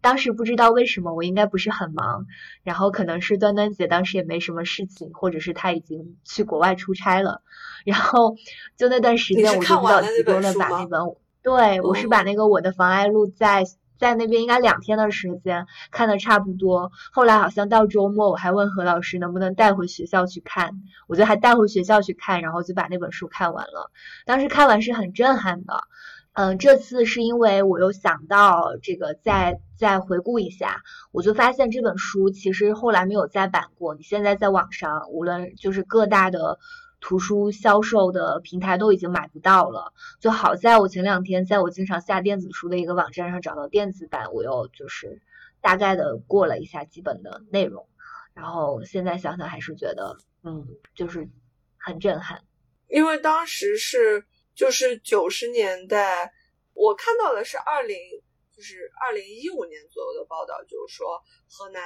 [0.00, 2.26] 当时不知道为什么我应该不是很忙，
[2.62, 7.42] 然后可能是端端姐当时也没什么事情，或者是她已经去国外出差了，
[7.84, 8.36] 然后
[8.76, 11.00] 就那段时间我就比较集中的把那本。
[11.40, 13.64] 对，我是把那个我的妨碍录在
[13.98, 23.90] 在那边应该两天的时间看的差不多，后来好像到周末我还问何老师能不能带回学校去看，我就还带回学校去看，然后就把那本书看完了。
[24.24, 25.80] 当时看完是很震撼的，
[26.34, 30.82] 嗯，这次是因为我又想到这个再再回顾一下，
[31.12, 36.58] 我就发现这本书其实后来没有再版过，你现在在网上无论就是各大的。
[37.00, 45.22] 图书销售的平台都已经买不到了，就好在我前两天在我经常下电子书的一个网站上找到电子版，我又就是
[45.60, 47.88] 大概的过了一下基本的内容，
[48.34, 51.28] 然后现在想想还是觉得，嗯，就是
[51.76, 52.42] 很震撼，
[52.88, 56.32] 因为当时是就是九十年代，
[56.74, 57.96] 我看到的是二零
[58.52, 61.80] 就是二零一五年左右的报道，就是说河南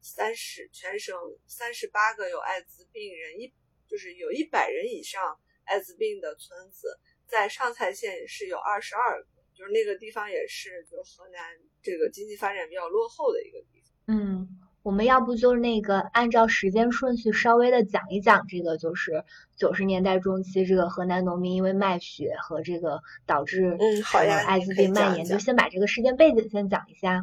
[0.00, 3.52] 三十全省三十八个有艾滋病人一。
[3.92, 5.20] 就是有一百人以上
[5.64, 11.38] 艾滋病的村子，在上蔡县是有二十二个，就是那个地方也是就河南
[11.82, 13.92] 这个经济发展比较落后的一个地方。
[14.06, 14.48] 嗯，
[14.82, 19.24] 我们要不就那个按照时间顺序稍微的讲一讲这个，就是
[19.58, 27.20] 九十年代中期这个河南农民因为卖血和这个导致嗯好呀艾滋病蔓延，就先把这个事件背景先讲一下。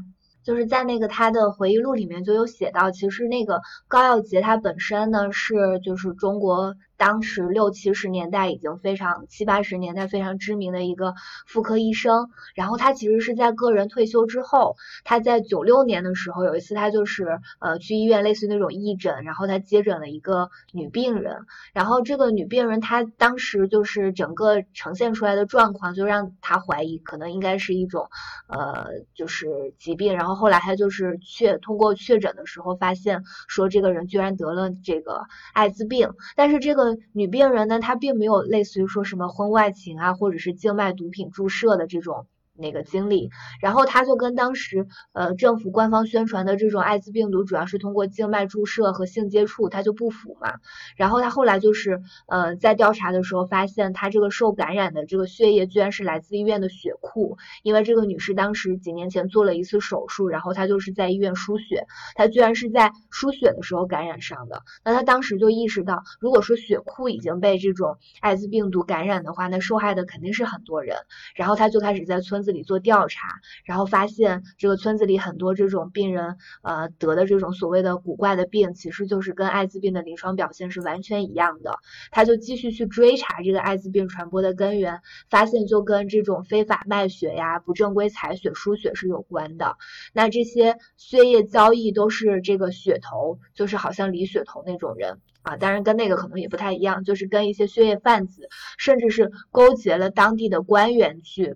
[0.49, 6.73] 就是在那个他的回忆录里面就有写到，其实那个高耀杰他本身呢是就是中国。
[6.99, 11.15] 当时六七十年代已经非常七八十年代非常知名的一个
[11.47, 21.38] 妇科医生，然后他其实是在个人退休之后，他在九六年的时候有一次他就是呃去医院类似于那种义诊，然后他接诊了一个女病人，
[21.71, 28.09] 然后这个女病人她当时就是整个呈现出来的状况就让他怀疑可能应该是一种
[28.49, 36.88] 呃就是疾病，然后后来他就是确通过确诊的时候发现说这个人居然得了这个艾滋病，但是这个。
[37.13, 42.28] 女病人呢，她并没有类似于说什么婚外情啊，或者是静脉毒品注射的这种。
[42.59, 43.29] 那个经历，
[43.61, 50.55] 然后他就跟当时呃政府官方宣传的这种艾滋病毒主要是通过静脉注射和性接触，他就不符嘛。
[50.97, 64.63] 然后他后来就是呃在调查的时候发现，他这个受感染的这个血液居然是来自医院的血库，因为这个女士当时几年前做了一次手术，然后她就是在医院输血，她居然是在输血的时候感染上的。
[64.83, 70.97] 那她当时就意识到，如果说血库已经被这种艾滋病毒感染的话，那受害的肯定是很多人。
[71.35, 72.48] 然后他就开始在村子。
[72.49, 81.77] 这里做调查，然后发现这个村子里很多这种病人，呃，得的这种所谓的古怪的病，其实就是跟艾滋病的临床表现是完全一样的。
[82.09, 89.77] 他就继续去追查这个艾滋病传播的根源，发现就跟这种非法卖血呀、不正规采血输血是有关的。
[90.12, 101.55] 那这些血液交易都是这个血头，就是好像李血头那种人啊，当然跟那个可能也不太一样，就是跟一些血液贩子，甚至是勾结了当地的官员去。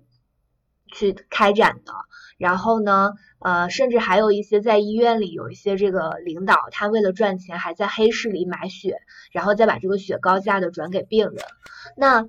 [0.93, 1.93] 去开展的，
[2.37, 9.01] 然后呢，呃，甚至还有一些在医院里有一些这个领导，他为了赚钱还在黑市里买血，
[9.31, 11.43] 然后再把这个血高价的转给病人。
[11.97, 12.27] 那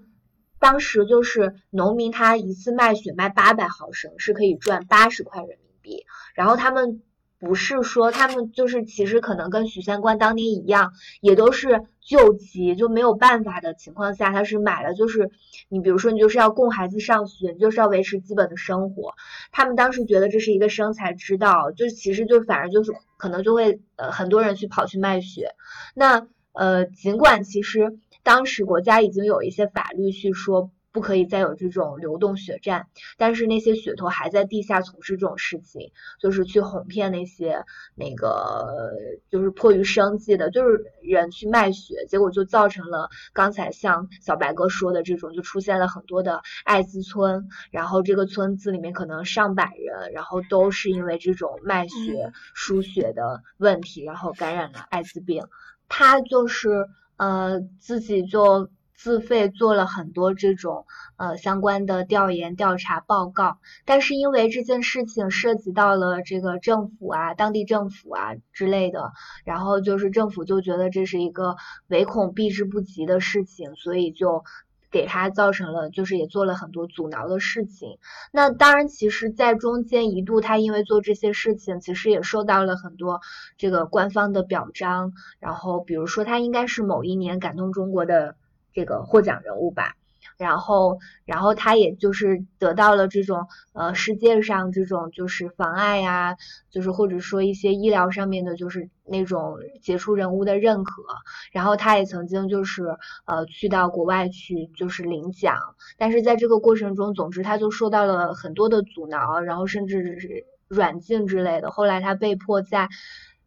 [0.59, 7.03] 当时就是农民他一次卖血卖八百毫升是可以赚八十块人民币，然后他们。
[7.44, 15.30] 不是说他们就是其实可能跟许三观当年一样，也都是救急就没有办法的情况下，他是买了就是
[15.68, 19.14] 你比如说你就是要供孩子上学，你就是要维持基本的生活。
[19.52, 25.54] 他们当时觉得这是一个生财之道，就其实就反正就是可能就会呃很多人去跑去卖血。
[25.94, 30.70] 那呃尽管其实当时国家已经有一些法律去说。
[30.94, 32.87] 不可以再有这种流动血站，
[33.18, 37.64] 但是那些血头还在地下从事这种事情，就是去哄骗那些
[37.96, 38.92] 那个
[39.28, 55.42] 就是迫于生计的，就是人去卖血，结果就造成了刚才像小白哥说的这种，就出现了很多的艾滋村，然后这个村子里面可能上百人，然后都是因为这种卖血输血的问题，然后感染了艾滋病。
[55.88, 58.70] 他就是呃自己就。
[58.94, 69.12] 自费做了很多这种呃相关的调研调查报告，但是因为这件事情涉及到了这个政府啊、当地政府啊之类的，
[69.44, 71.57] 然后就是政府就觉得这是一个
[71.88, 74.44] 唯恐避之不及的事情，所以就
[74.90, 77.98] 给他造成了就是也做了很多阻挠的事情。
[78.33, 83.20] 那当然，其实，在中间一度他因为做这些事情，其实也受到了很多
[83.59, 88.37] 这个官方的表彰，然后比如说他应该是某一年感动中国的。
[88.74, 89.94] 这个获奖人物吧，
[90.37, 96.37] 然后，然后他也就是得到了这种呃世界上这种就是妨碍呀，
[96.70, 101.04] 就是或者说一些医疗上面的，就是那种杰出人物的认可。
[101.52, 102.84] 然后他也曾经就是
[103.26, 105.56] 呃去到国外去就是领奖，
[105.96, 111.70] 但是在这个过程中，总之他就受到了很多的阻挠，然后甚至是软禁之类的。
[111.70, 112.88] 后来他被迫在。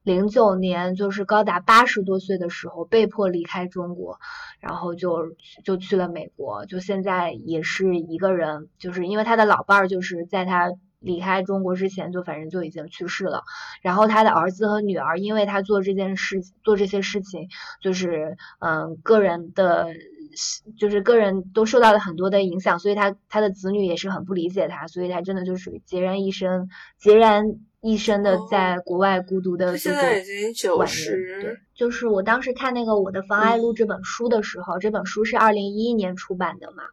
[0.08, 4.20] 零九年，就是高达八十多岁的时候，被迫离开中国，
[4.62, 13.44] 然后就就去了美国，就现在也是一个人，就是因为他的老伴儿就是在他离开中国之前就反正就已经去世了，
[13.82, 17.50] 然后他的儿子和女儿因为他做这件事做这些事情，
[17.82, 19.88] 就是嗯个人的，
[20.80, 27.60] 就是个人都受到了很多的影响，所以他他的子女也是很不理解他，所以他真的就属于孑然一身，孑然。
[27.88, 31.58] 一生的在国外孤独的现在已经九十。
[31.74, 36.84] 就是我当时看那个《我的妨碍录》这本书的时候，这本书是二零一一年出版的嘛。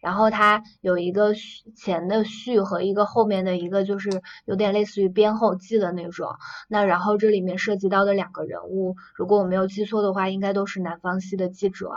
[0.00, 1.34] 然后它有一个
[1.76, 4.10] 前的序和一个后面的一个就是
[4.44, 6.28] 有点类似于编后记的那种。
[6.68, 11.90] 那然后这里面涉及到的两个人物，如果我没有记错的话，应该都是南方系的记者。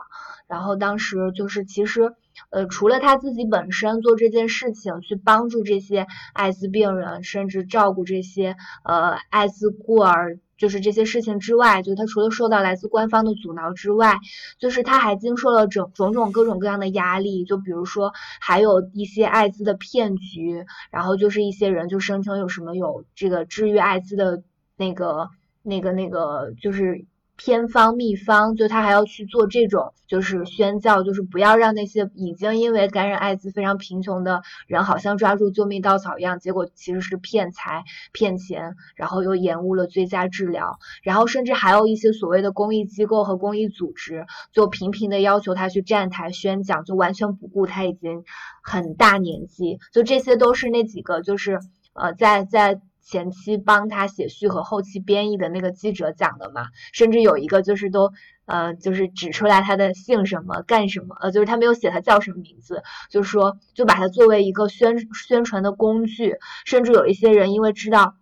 [0.48, 2.14] 然后当时就是其实
[2.50, 10.40] 呃除了他自己本身做这件事情去帮助这些艾滋病人，甚至照顾这些呃艾滋孤儿。
[10.62, 14.20] 就是这些事情之外，就他除了受到来自官方的阻挠之外，
[14.60, 17.44] 就是他还经受了种种种各种各样的压力。
[17.46, 24.44] 就比如说，还有一些艾滋的骗局，然后就是一些人就声称有什么有这个治愈艾滋的
[24.78, 25.32] 那个、
[25.64, 27.06] 那个、那个，就是。
[27.44, 48.24] 偏方秘方，就他还要去做这种，就是宣教，就是不要让那些已经因为感染艾滋非常贫穷的人，好像抓住救命稻草一样，结果其实是骗财骗钱，然后又延误了最佳治疗，然后甚至还有一些所谓的公益机构和公益组织，就频频的要求他去站台宣讲，就完全不顾他已经
[48.62, 51.60] 很大年纪，就这些都是那几个，就是
[51.94, 52.80] 呃，在在。
[53.02, 58.12] 前期帮他写序和后期编译的那个记者讲的嘛，甚至有一个就是都
[58.46, 68.16] 呃就是指出来他的姓什么干什么，呃就是他没有写他叫什么名字，就说就把他作为一个宣宣传的工具，甚至有一些人因为知道。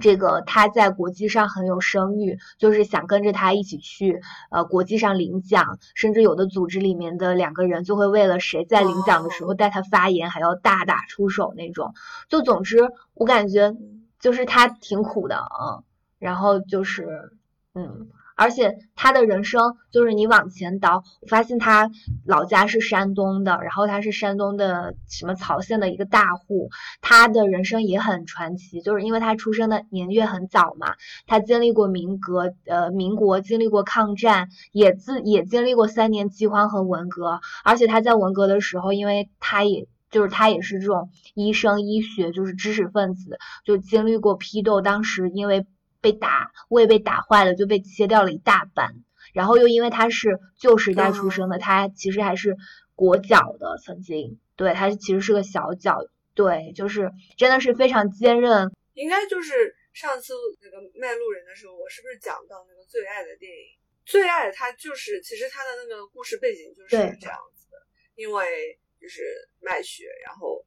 [0.00, 4.20] 这个他在国际上很有声誉，就是想跟着他一起去
[4.50, 11.94] 呃国际上领奖，甚至有的组织里面的两个人就会为了谁在领奖的时候带他发言，还要大打出手那种。
[12.28, 13.76] 就总之，我感觉
[14.18, 15.84] 就是他挺苦的啊，
[16.18, 17.32] 然后就是
[17.74, 18.08] 嗯。
[18.36, 21.90] 而且他的人生就是你往前倒，我发现他
[22.26, 26.70] 老家是山东的，然后他是山东的什么曹县的一个大户，
[27.00, 30.94] 他的人生也很传奇，就是因为他出生的年月很早嘛，
[31.26, 45.66] 他经历过民革，呃，民国经历过抗战，也自也经历过三年饥荒和文革，而且他在文革的时候，因为他也就是他也是这种医生医学就是知识分子，就经历过批斗，当时因为。
[46.02, 48.96] 被打胃被打坏了，就被切掉了一大半。
[49.32, 52.54] 然后又因为他是旧时代出生的，他其实还是
[52.94, 53.78] 裹脚的。
[53.82, 58.70] 曾经，对他其实是个小脚，对，就是真的是非常坚韧。
[58.92, 63.78] 应该就是上次那个卖路人的时候，我是不是讲到那个最爱的电影？
[64.04, 67.78] 最爱他就是其实他的那个故事背景就是这样子的，
[68.16, 69.22] 因为就是
[69.60, 70.62] 卖血，然后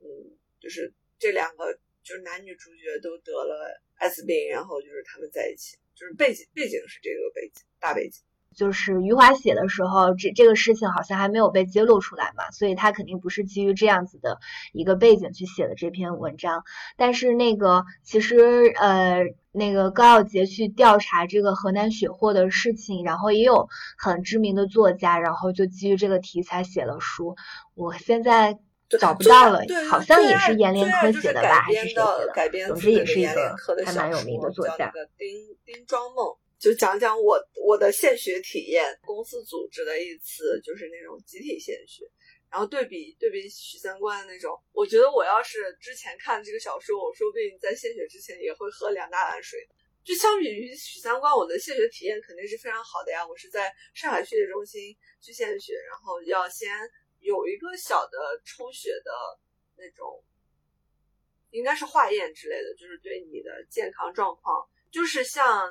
[0.00, 0.06] 嗯，
[0.60, 1.72] 就是这两个
[2.02, 3.80] 就是男女主角都得了。
[4.02, 8.20] 艾滋病，然后就是他们在一起，就是背景背景是这个背景大背景。
[8.52, 14.40] 就是余华写的时候，这这个事情好像还没有被揭露出来嘛，所以他肯定不是基于这样子的
[14.72, 16.64] 一个背景去写的这篇文章。
[16.96, 19.22] 但是那个其实呃，
[19.52, 27.36] 那个高耀杰去调查这个河南血祸的事情，然后也有很知名的作家，然后就基于这个题材写了书。
[27.74, 28.58] 我现在。
[28.98, 32.66] 找不到了，好像也是阎连科写的吧，还是谁写的？
[32.68, 34.92] 总之也是一个还蛮有名的作家。
[35.16, 35.28] 丁
[35.64, 42.04] 丁庄梦就讲讲我我的献血体验，公司组织的一次就是那种集体献血，
[42.50, 49.58] 然后对比对比许三观的那种，我觉得我要是之前看这个小说，我说不定在献血之前也会喝两大碗水。
[50.04, 53.24] 就相比于许三观，我的献血体验肯定是非常好的呀。
[53.24, 56.76] 我是在上海血液中心去献血，然后要先。
[57.22, 59.12] 有一个小的抽血的
[59.76, 60.22] 那种，
[61.50, 65.70] 应该是化验之类的，就是对你的健康状况，就是像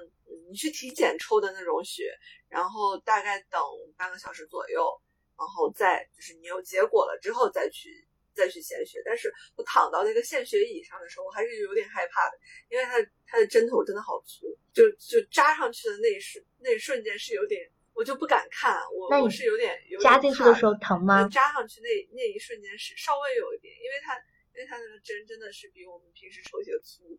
[0.50, 3.62] 你去体检抽的那种血，然后大概等
[3.98, 5.02] 半个小时左右，
[5.38, 9.02] 然后再就是你有结果了之后再去再去献血。
[9.04, 12.38] 但是我躺到那个献血椅上的时候，我还是有点害怕的，
[12.70, 12.96] 因为它
[13.28, 17.70] 它的针头真的好粗，就就扎上去的那一瞬那一瞬间是有点。
[18.02, 21.30] 我就不敢看，我我是有点有扎进去的时候疼吗？
[21.30, 21.88] 扎上去那
[22.18, 24.18] 那一瞬间是稍微有一点，因为它
[24.56, 27.16] 因为它那个针真的是比我们平时抽血粗，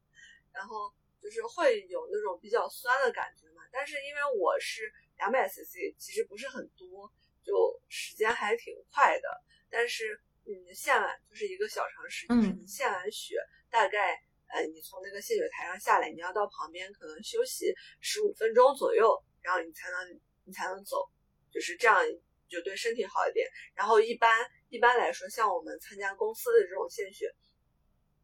[0.52, 3.62] 然后就是会有那种比较酸的感觉嘛。
[3.70, 7.08] 但是因为我是两百 cc，其实不是很多，
[7.44, 9.28] 就时间还挺快的。
[9.70, 13.36] 但是嗯，献完就是一个小常识，就是你献完血，
[13.70, 20.20] 大概呃你从那个献血台上下来，你要到旁边可能休息十五分钟左右，然后你才能。
[20.45, 21.09] 你才能走，
[21.51, 22.03] 就是这样，
[22.49, 23.49] 就对身体好一点。
[23.74, 24.30] 然后一般
[24.68, 27.32] 一般来说，像我们参加公司的这种献血，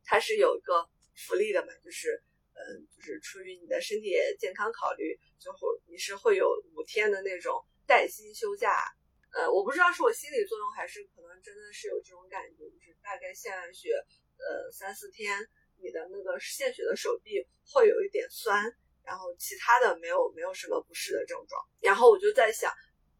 [0.05, 2.23] 它是有一个福利的嘛，就是
[2.55, 8.83] 嗯，就是出于你的身体健康考虑，就会你是会有五天的那种带薪休假。
[9.31, 13.91] 呃，我不知道是我心理作用，还是可能真的是有这种感觉，就是大概献完血，
[14.39, 15.39] 呃，三四天，
[15.77, 18.64] 你的那个献血的手臂会有一点酸。
[19.09, 22.70] 然后其他的没有没有什么不适的症状，然后我就在想，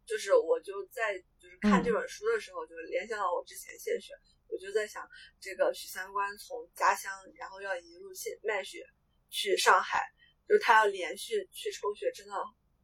[0.05, 4.13] 就是我就在就是看这本书的时候，就联想到我之前献血，
[4.49, 5.09] 我就在想，
[5.41, 8.85] 这个许三观从家乡，然后要一路献卖血
[9.31, 10.05] 去上海，
[10.47, 12.35] 就是他要连续去抽血，真的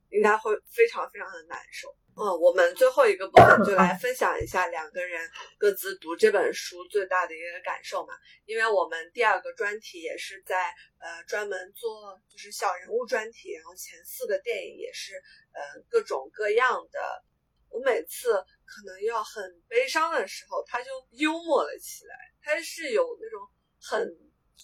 [0.09, 1.94] 应该会非常非常的难受。
[2.17, 8.15] 嗯，我们最后一个部分就来分享一下两个人各自读这本书最大的一个感受嘛。
[8.45, 15.15] 因为我们第二个专题也是在呃专门做就是小人物专题，然后前四个电影也是
[15.53, 17.25] 呃各种各样的。
[17.69, 18.33] 我每次
[18.65, 22.15] 可能要很悲伤的时候，他就幽默了起来。
[22.41, 23.41] 他是有那种
[23.81, 24.17] 很，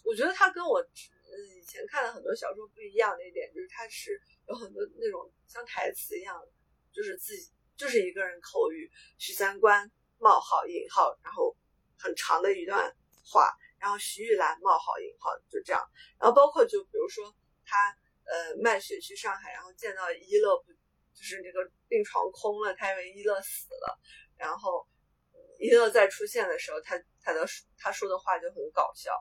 [0.04, 6.46] 我觉得他跟我以前看的很多小说不一样的一点，就是他是有很多那种像台词一样的。
[6.92, 11.56] 就是自己就是一个人口语，许三观冒号引号，然后
[11.98, 15.80] 很长的一段话，然后徐玉兰冒号引号就这样，
[16.18, 17.34] 然后包括就比如说
[17.64, 17.88] 他
[18.24, 20.72] 呃卖血去上海，然后见到一乐不
[21.14, 23.98] 就是那个病床空了，他以为一乐死了，
[24.36, 24.86] 然后
[25.58, 27.46] 一乐再出现的时候，他他的
[27.78, 29.12] 他说的话就很搞笑，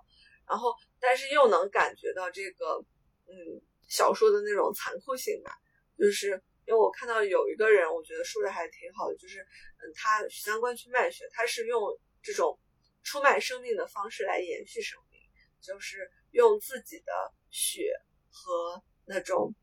[0.47, 2.83] 然后但是又能感觉到这个
[3.27, 5.55] 嗯小说的那种残酷性吧，
[5.97, 6.43] 就是。
[6.69, 11.81] 因为我看到有一个人，我觉得说的还挺好的，就是嗯，他许三观去卖血，他是用
[12.21, 12.59] 这种
[13.01, 15.19] 出卖生命的方式来延续生命，
[15.59, 17.91] 就是用自己的血
[18.29, 19.55] 和那种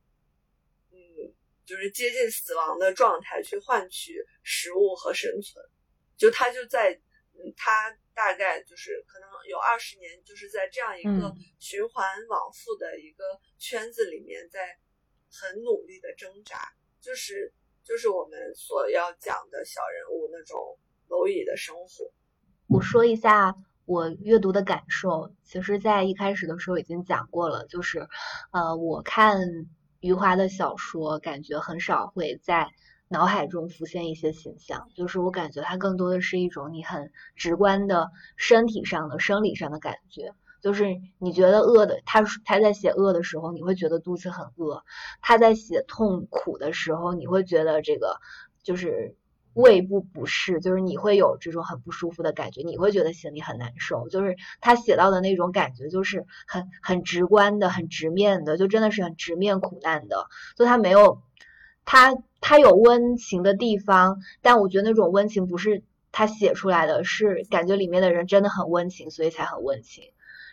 [0.90, 0.98] 嗯，
[1.64, 5.64] 就是接近死亡的状态去换取食物和生存。
[6.16, 6.92] 就他就在
[7.34, 13.22] 嗯，他大概就是可能有二十年，就是在这样一个循环往复的一个
[13.61, 14.76] 圈子里面，在
[15.30, 16.59] 很努力的挣扎。
[17.07, 17.52] 就是
[17.84, 20.59] 就是我们所要讲的小人物那种
[21.09, 22.12] 蝼蚁的生活。
[22.66, 23.54] 我说一下
[23.84, 27.64] 我阅读的感受，其实，在一开始的时候已经讲过了。
[27.66, 28.09] 就是，
[28.50, 29.38] 呃，我看
[30.00, 32.68] 余华的小说，感觉很少会在
[33.07, 40.32] 脑海中浮现一些形象，就是我感觉它更多的是一种你很直观的身体上的、生理上的感觉。
[40.67, 40.85] 就是
[41.21, 44.83] 你觉得饿的，他他在写饿的时候，你会觉得肚子很饿；
[45.23, 48.17] 他在写痛苦的时候，你会觉得这个
[48.64, 49.14] 就是
[49.55, 54.09] 胃部不适，就是你会有这种很不舒服的感觉，你会觉得心里很难受。
[54.09, 60.27] 就是他写到的那种感觉，就是很很直观的、很直面的，就真的是很直面苦难的。
[60.57, 61.23] 就他没有
[61.85, 70.03] 他他有温情的地方，但我觉得那种温情不是他写出来的，是感觉里面的人真的很温情，所以才很温情。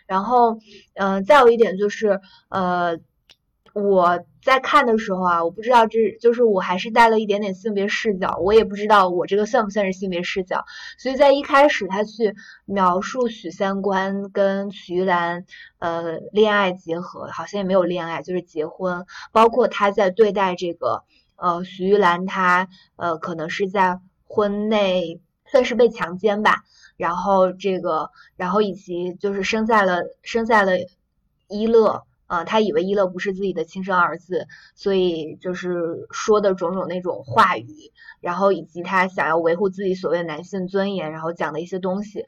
[0.06, 0.58] 然后，
[0.94, 2.98] 嗯，再有一点就是，呃，
[3.72, 10.64] 我在看的时候啊，我不知道这就是我还是带了一点点性别视角，我也不知道我这个算不算是性别视角。
[10.98, 12.34] 所以在一开始他去
[12.66, 15.46] 描述许三观跟徐玉兰
[15.78, 21.02] 呃恋爱结合，好像也没有恋爱，就是结婚，包括他在对待这个
[21.36, 26.62] 呃徐玉兰，他呃可能是在婚内算是被强奸吧。
[26.96, 30.72] 然后这个，然后以及就是生在了生在了
[31.48, 42.24] 伊乐，啊，他以为伊乐不是自己的亲生儿子，所以就是说的种种那种话语，然后以及他想要维护自己所谓男性尊严，然后讲的一些东西，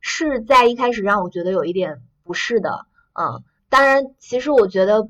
[0.00, 5.08] 是在一开始让我觉得有一点不适的，嗯，当然，其实我觉得，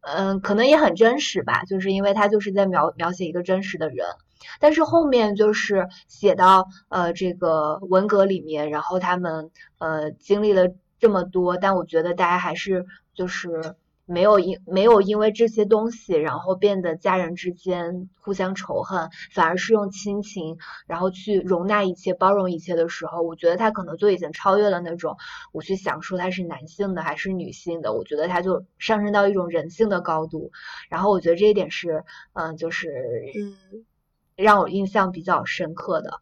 [0.00, 4.06] 嗯，可能也很真实吧，就是因为他就是在描描写一个真实的人。
[4.60, 10.68] 但是后面就是写到呃这个文革里面，然后他们呃经历了
[10.98, 13.74] 这么多，但我觉得大家还是就是
[14.06, 25.16] 没有因没有因为这些东西，然后变得家人之间互相仇恨，反而是用亲情然后去容纳一切、包容一切的时候，我觉得他可能就已经超越了那种
[25.52, 30.52] 我去想说他是男性的还是女性的，我觉得他就上升到一种人性的高度，
[30.88, 32.88] 然后我觉得这一点是嗯就是
[33.36, 33.84] 嗯。
[34.36, 36.20] 让我印象比较深刻的。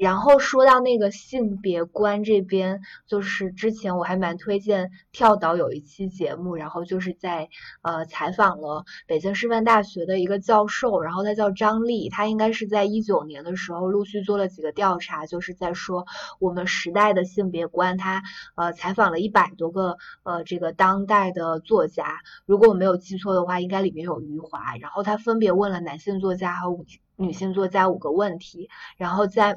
[0.00, 7.50] 然后说到那个性别观这边，就是之前我还蛮推荐跳岛有一期节目，然后就是在
[7.82, 16.06] 呃采访了北京师范大学的一个教授，然后他叫张丽，他应该是在一九年的时候陆续做了几个调查，就是在说
[16.38, 18.22] 我们时代的性别观，他
[18.54, 26.74] 呃采访了一百多个呃这个当代的作家，如果我没有记错的话，应该里面有余华，然后他分别问了男性作家和
[27.16, 29.56] 女性作家五个问题，然后在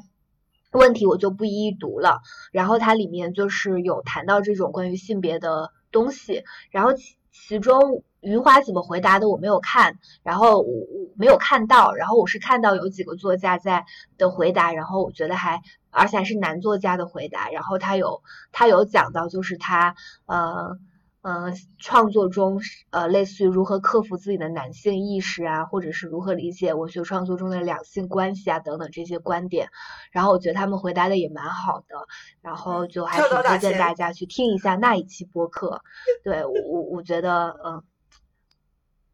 [0.74, 2.22] 问题我就不一一读了，
[2.52, 13.86] 然后它里面就是有谈到这种关于性别的东西，然后其其中余华怎么回答的我没有看，然后我我没有看到，然后我是看到有几个作家在
[14.18, 18.22] 的回答，然后我觉得还而且还是男作家的回答，然后他有
[18.52, 19.96] 他有讲到就是他
[20.26, 20.78] 呃
[21.24, 22.60] 呃，创作中
[22.90, 29.70] 呃，类似于如何克服自己的男性意识啊，或者是如何理解文学创作中的两性关系啊等等这些观点。
[30.12, 31.96] 然后我觉得他们回答的也蛮好的，
[32.42, 35.82] 然后就还挺推荐大家去听一下那一期播客。
[36.26, 37.84] 对我我我觉得嗯，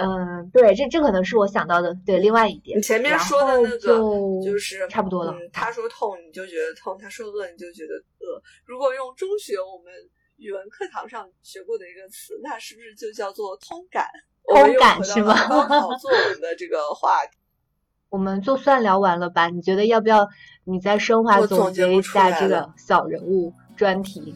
[0.00, 2.78] 嗯，对，这这可能是我想到的对另外一点。
[2.78, 3.98] 你前面说的那个
[4.42, 5.34] 就是差不多了。
[5.52, 8.40] 他说痛你就觉得痛，他说饿你就觉得饿。
[8.64, 9.92] 如果用中学我们。
[10.40, 14.06] 语文课堂上学过的一个词，那是不是就叫做通感？
[14.44, 15.46] 通感是吗？
[15.46, 17.36] 高考作文的这个话题，
[18.08, 19.48] 我们就算聊完了吧？
[19.48, 20.26] 你觉得要不要
[20.64, 24.34] 你再升华总结一下这个小人物专题？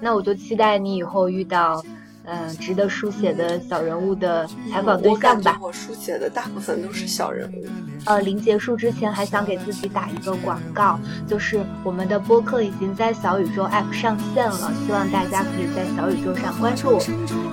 [0.00, 1.84] 那我就期待你以后遇到。
[2.24, 5.58] 嗯，值得书写的小人物的采访对象吧。
[5.60, 7.66] 我书写的大部分都是小人物。
[8.04, 16.98] 呃，临结束之前还想给自己打一个广告，就是我们的播客已经在小宇宙 App 上线了，希望大家可以在小宇宙上关注，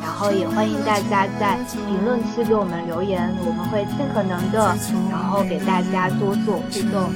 [0.02, 4.76] 然后也欢迎大家在评论区给我们留言，我们会尽可能的，
[5.12, 7.12] 然后给大家多做互动。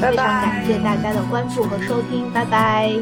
[0.00, 2.92] 非常感谢大家的关注和收听，拜拜。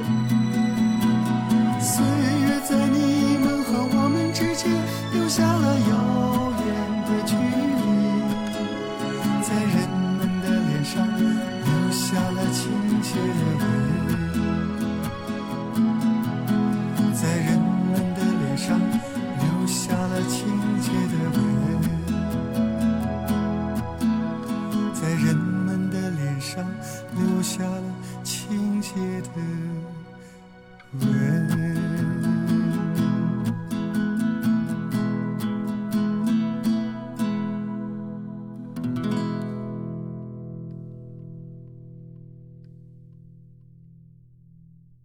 [29.36, 29.65] you.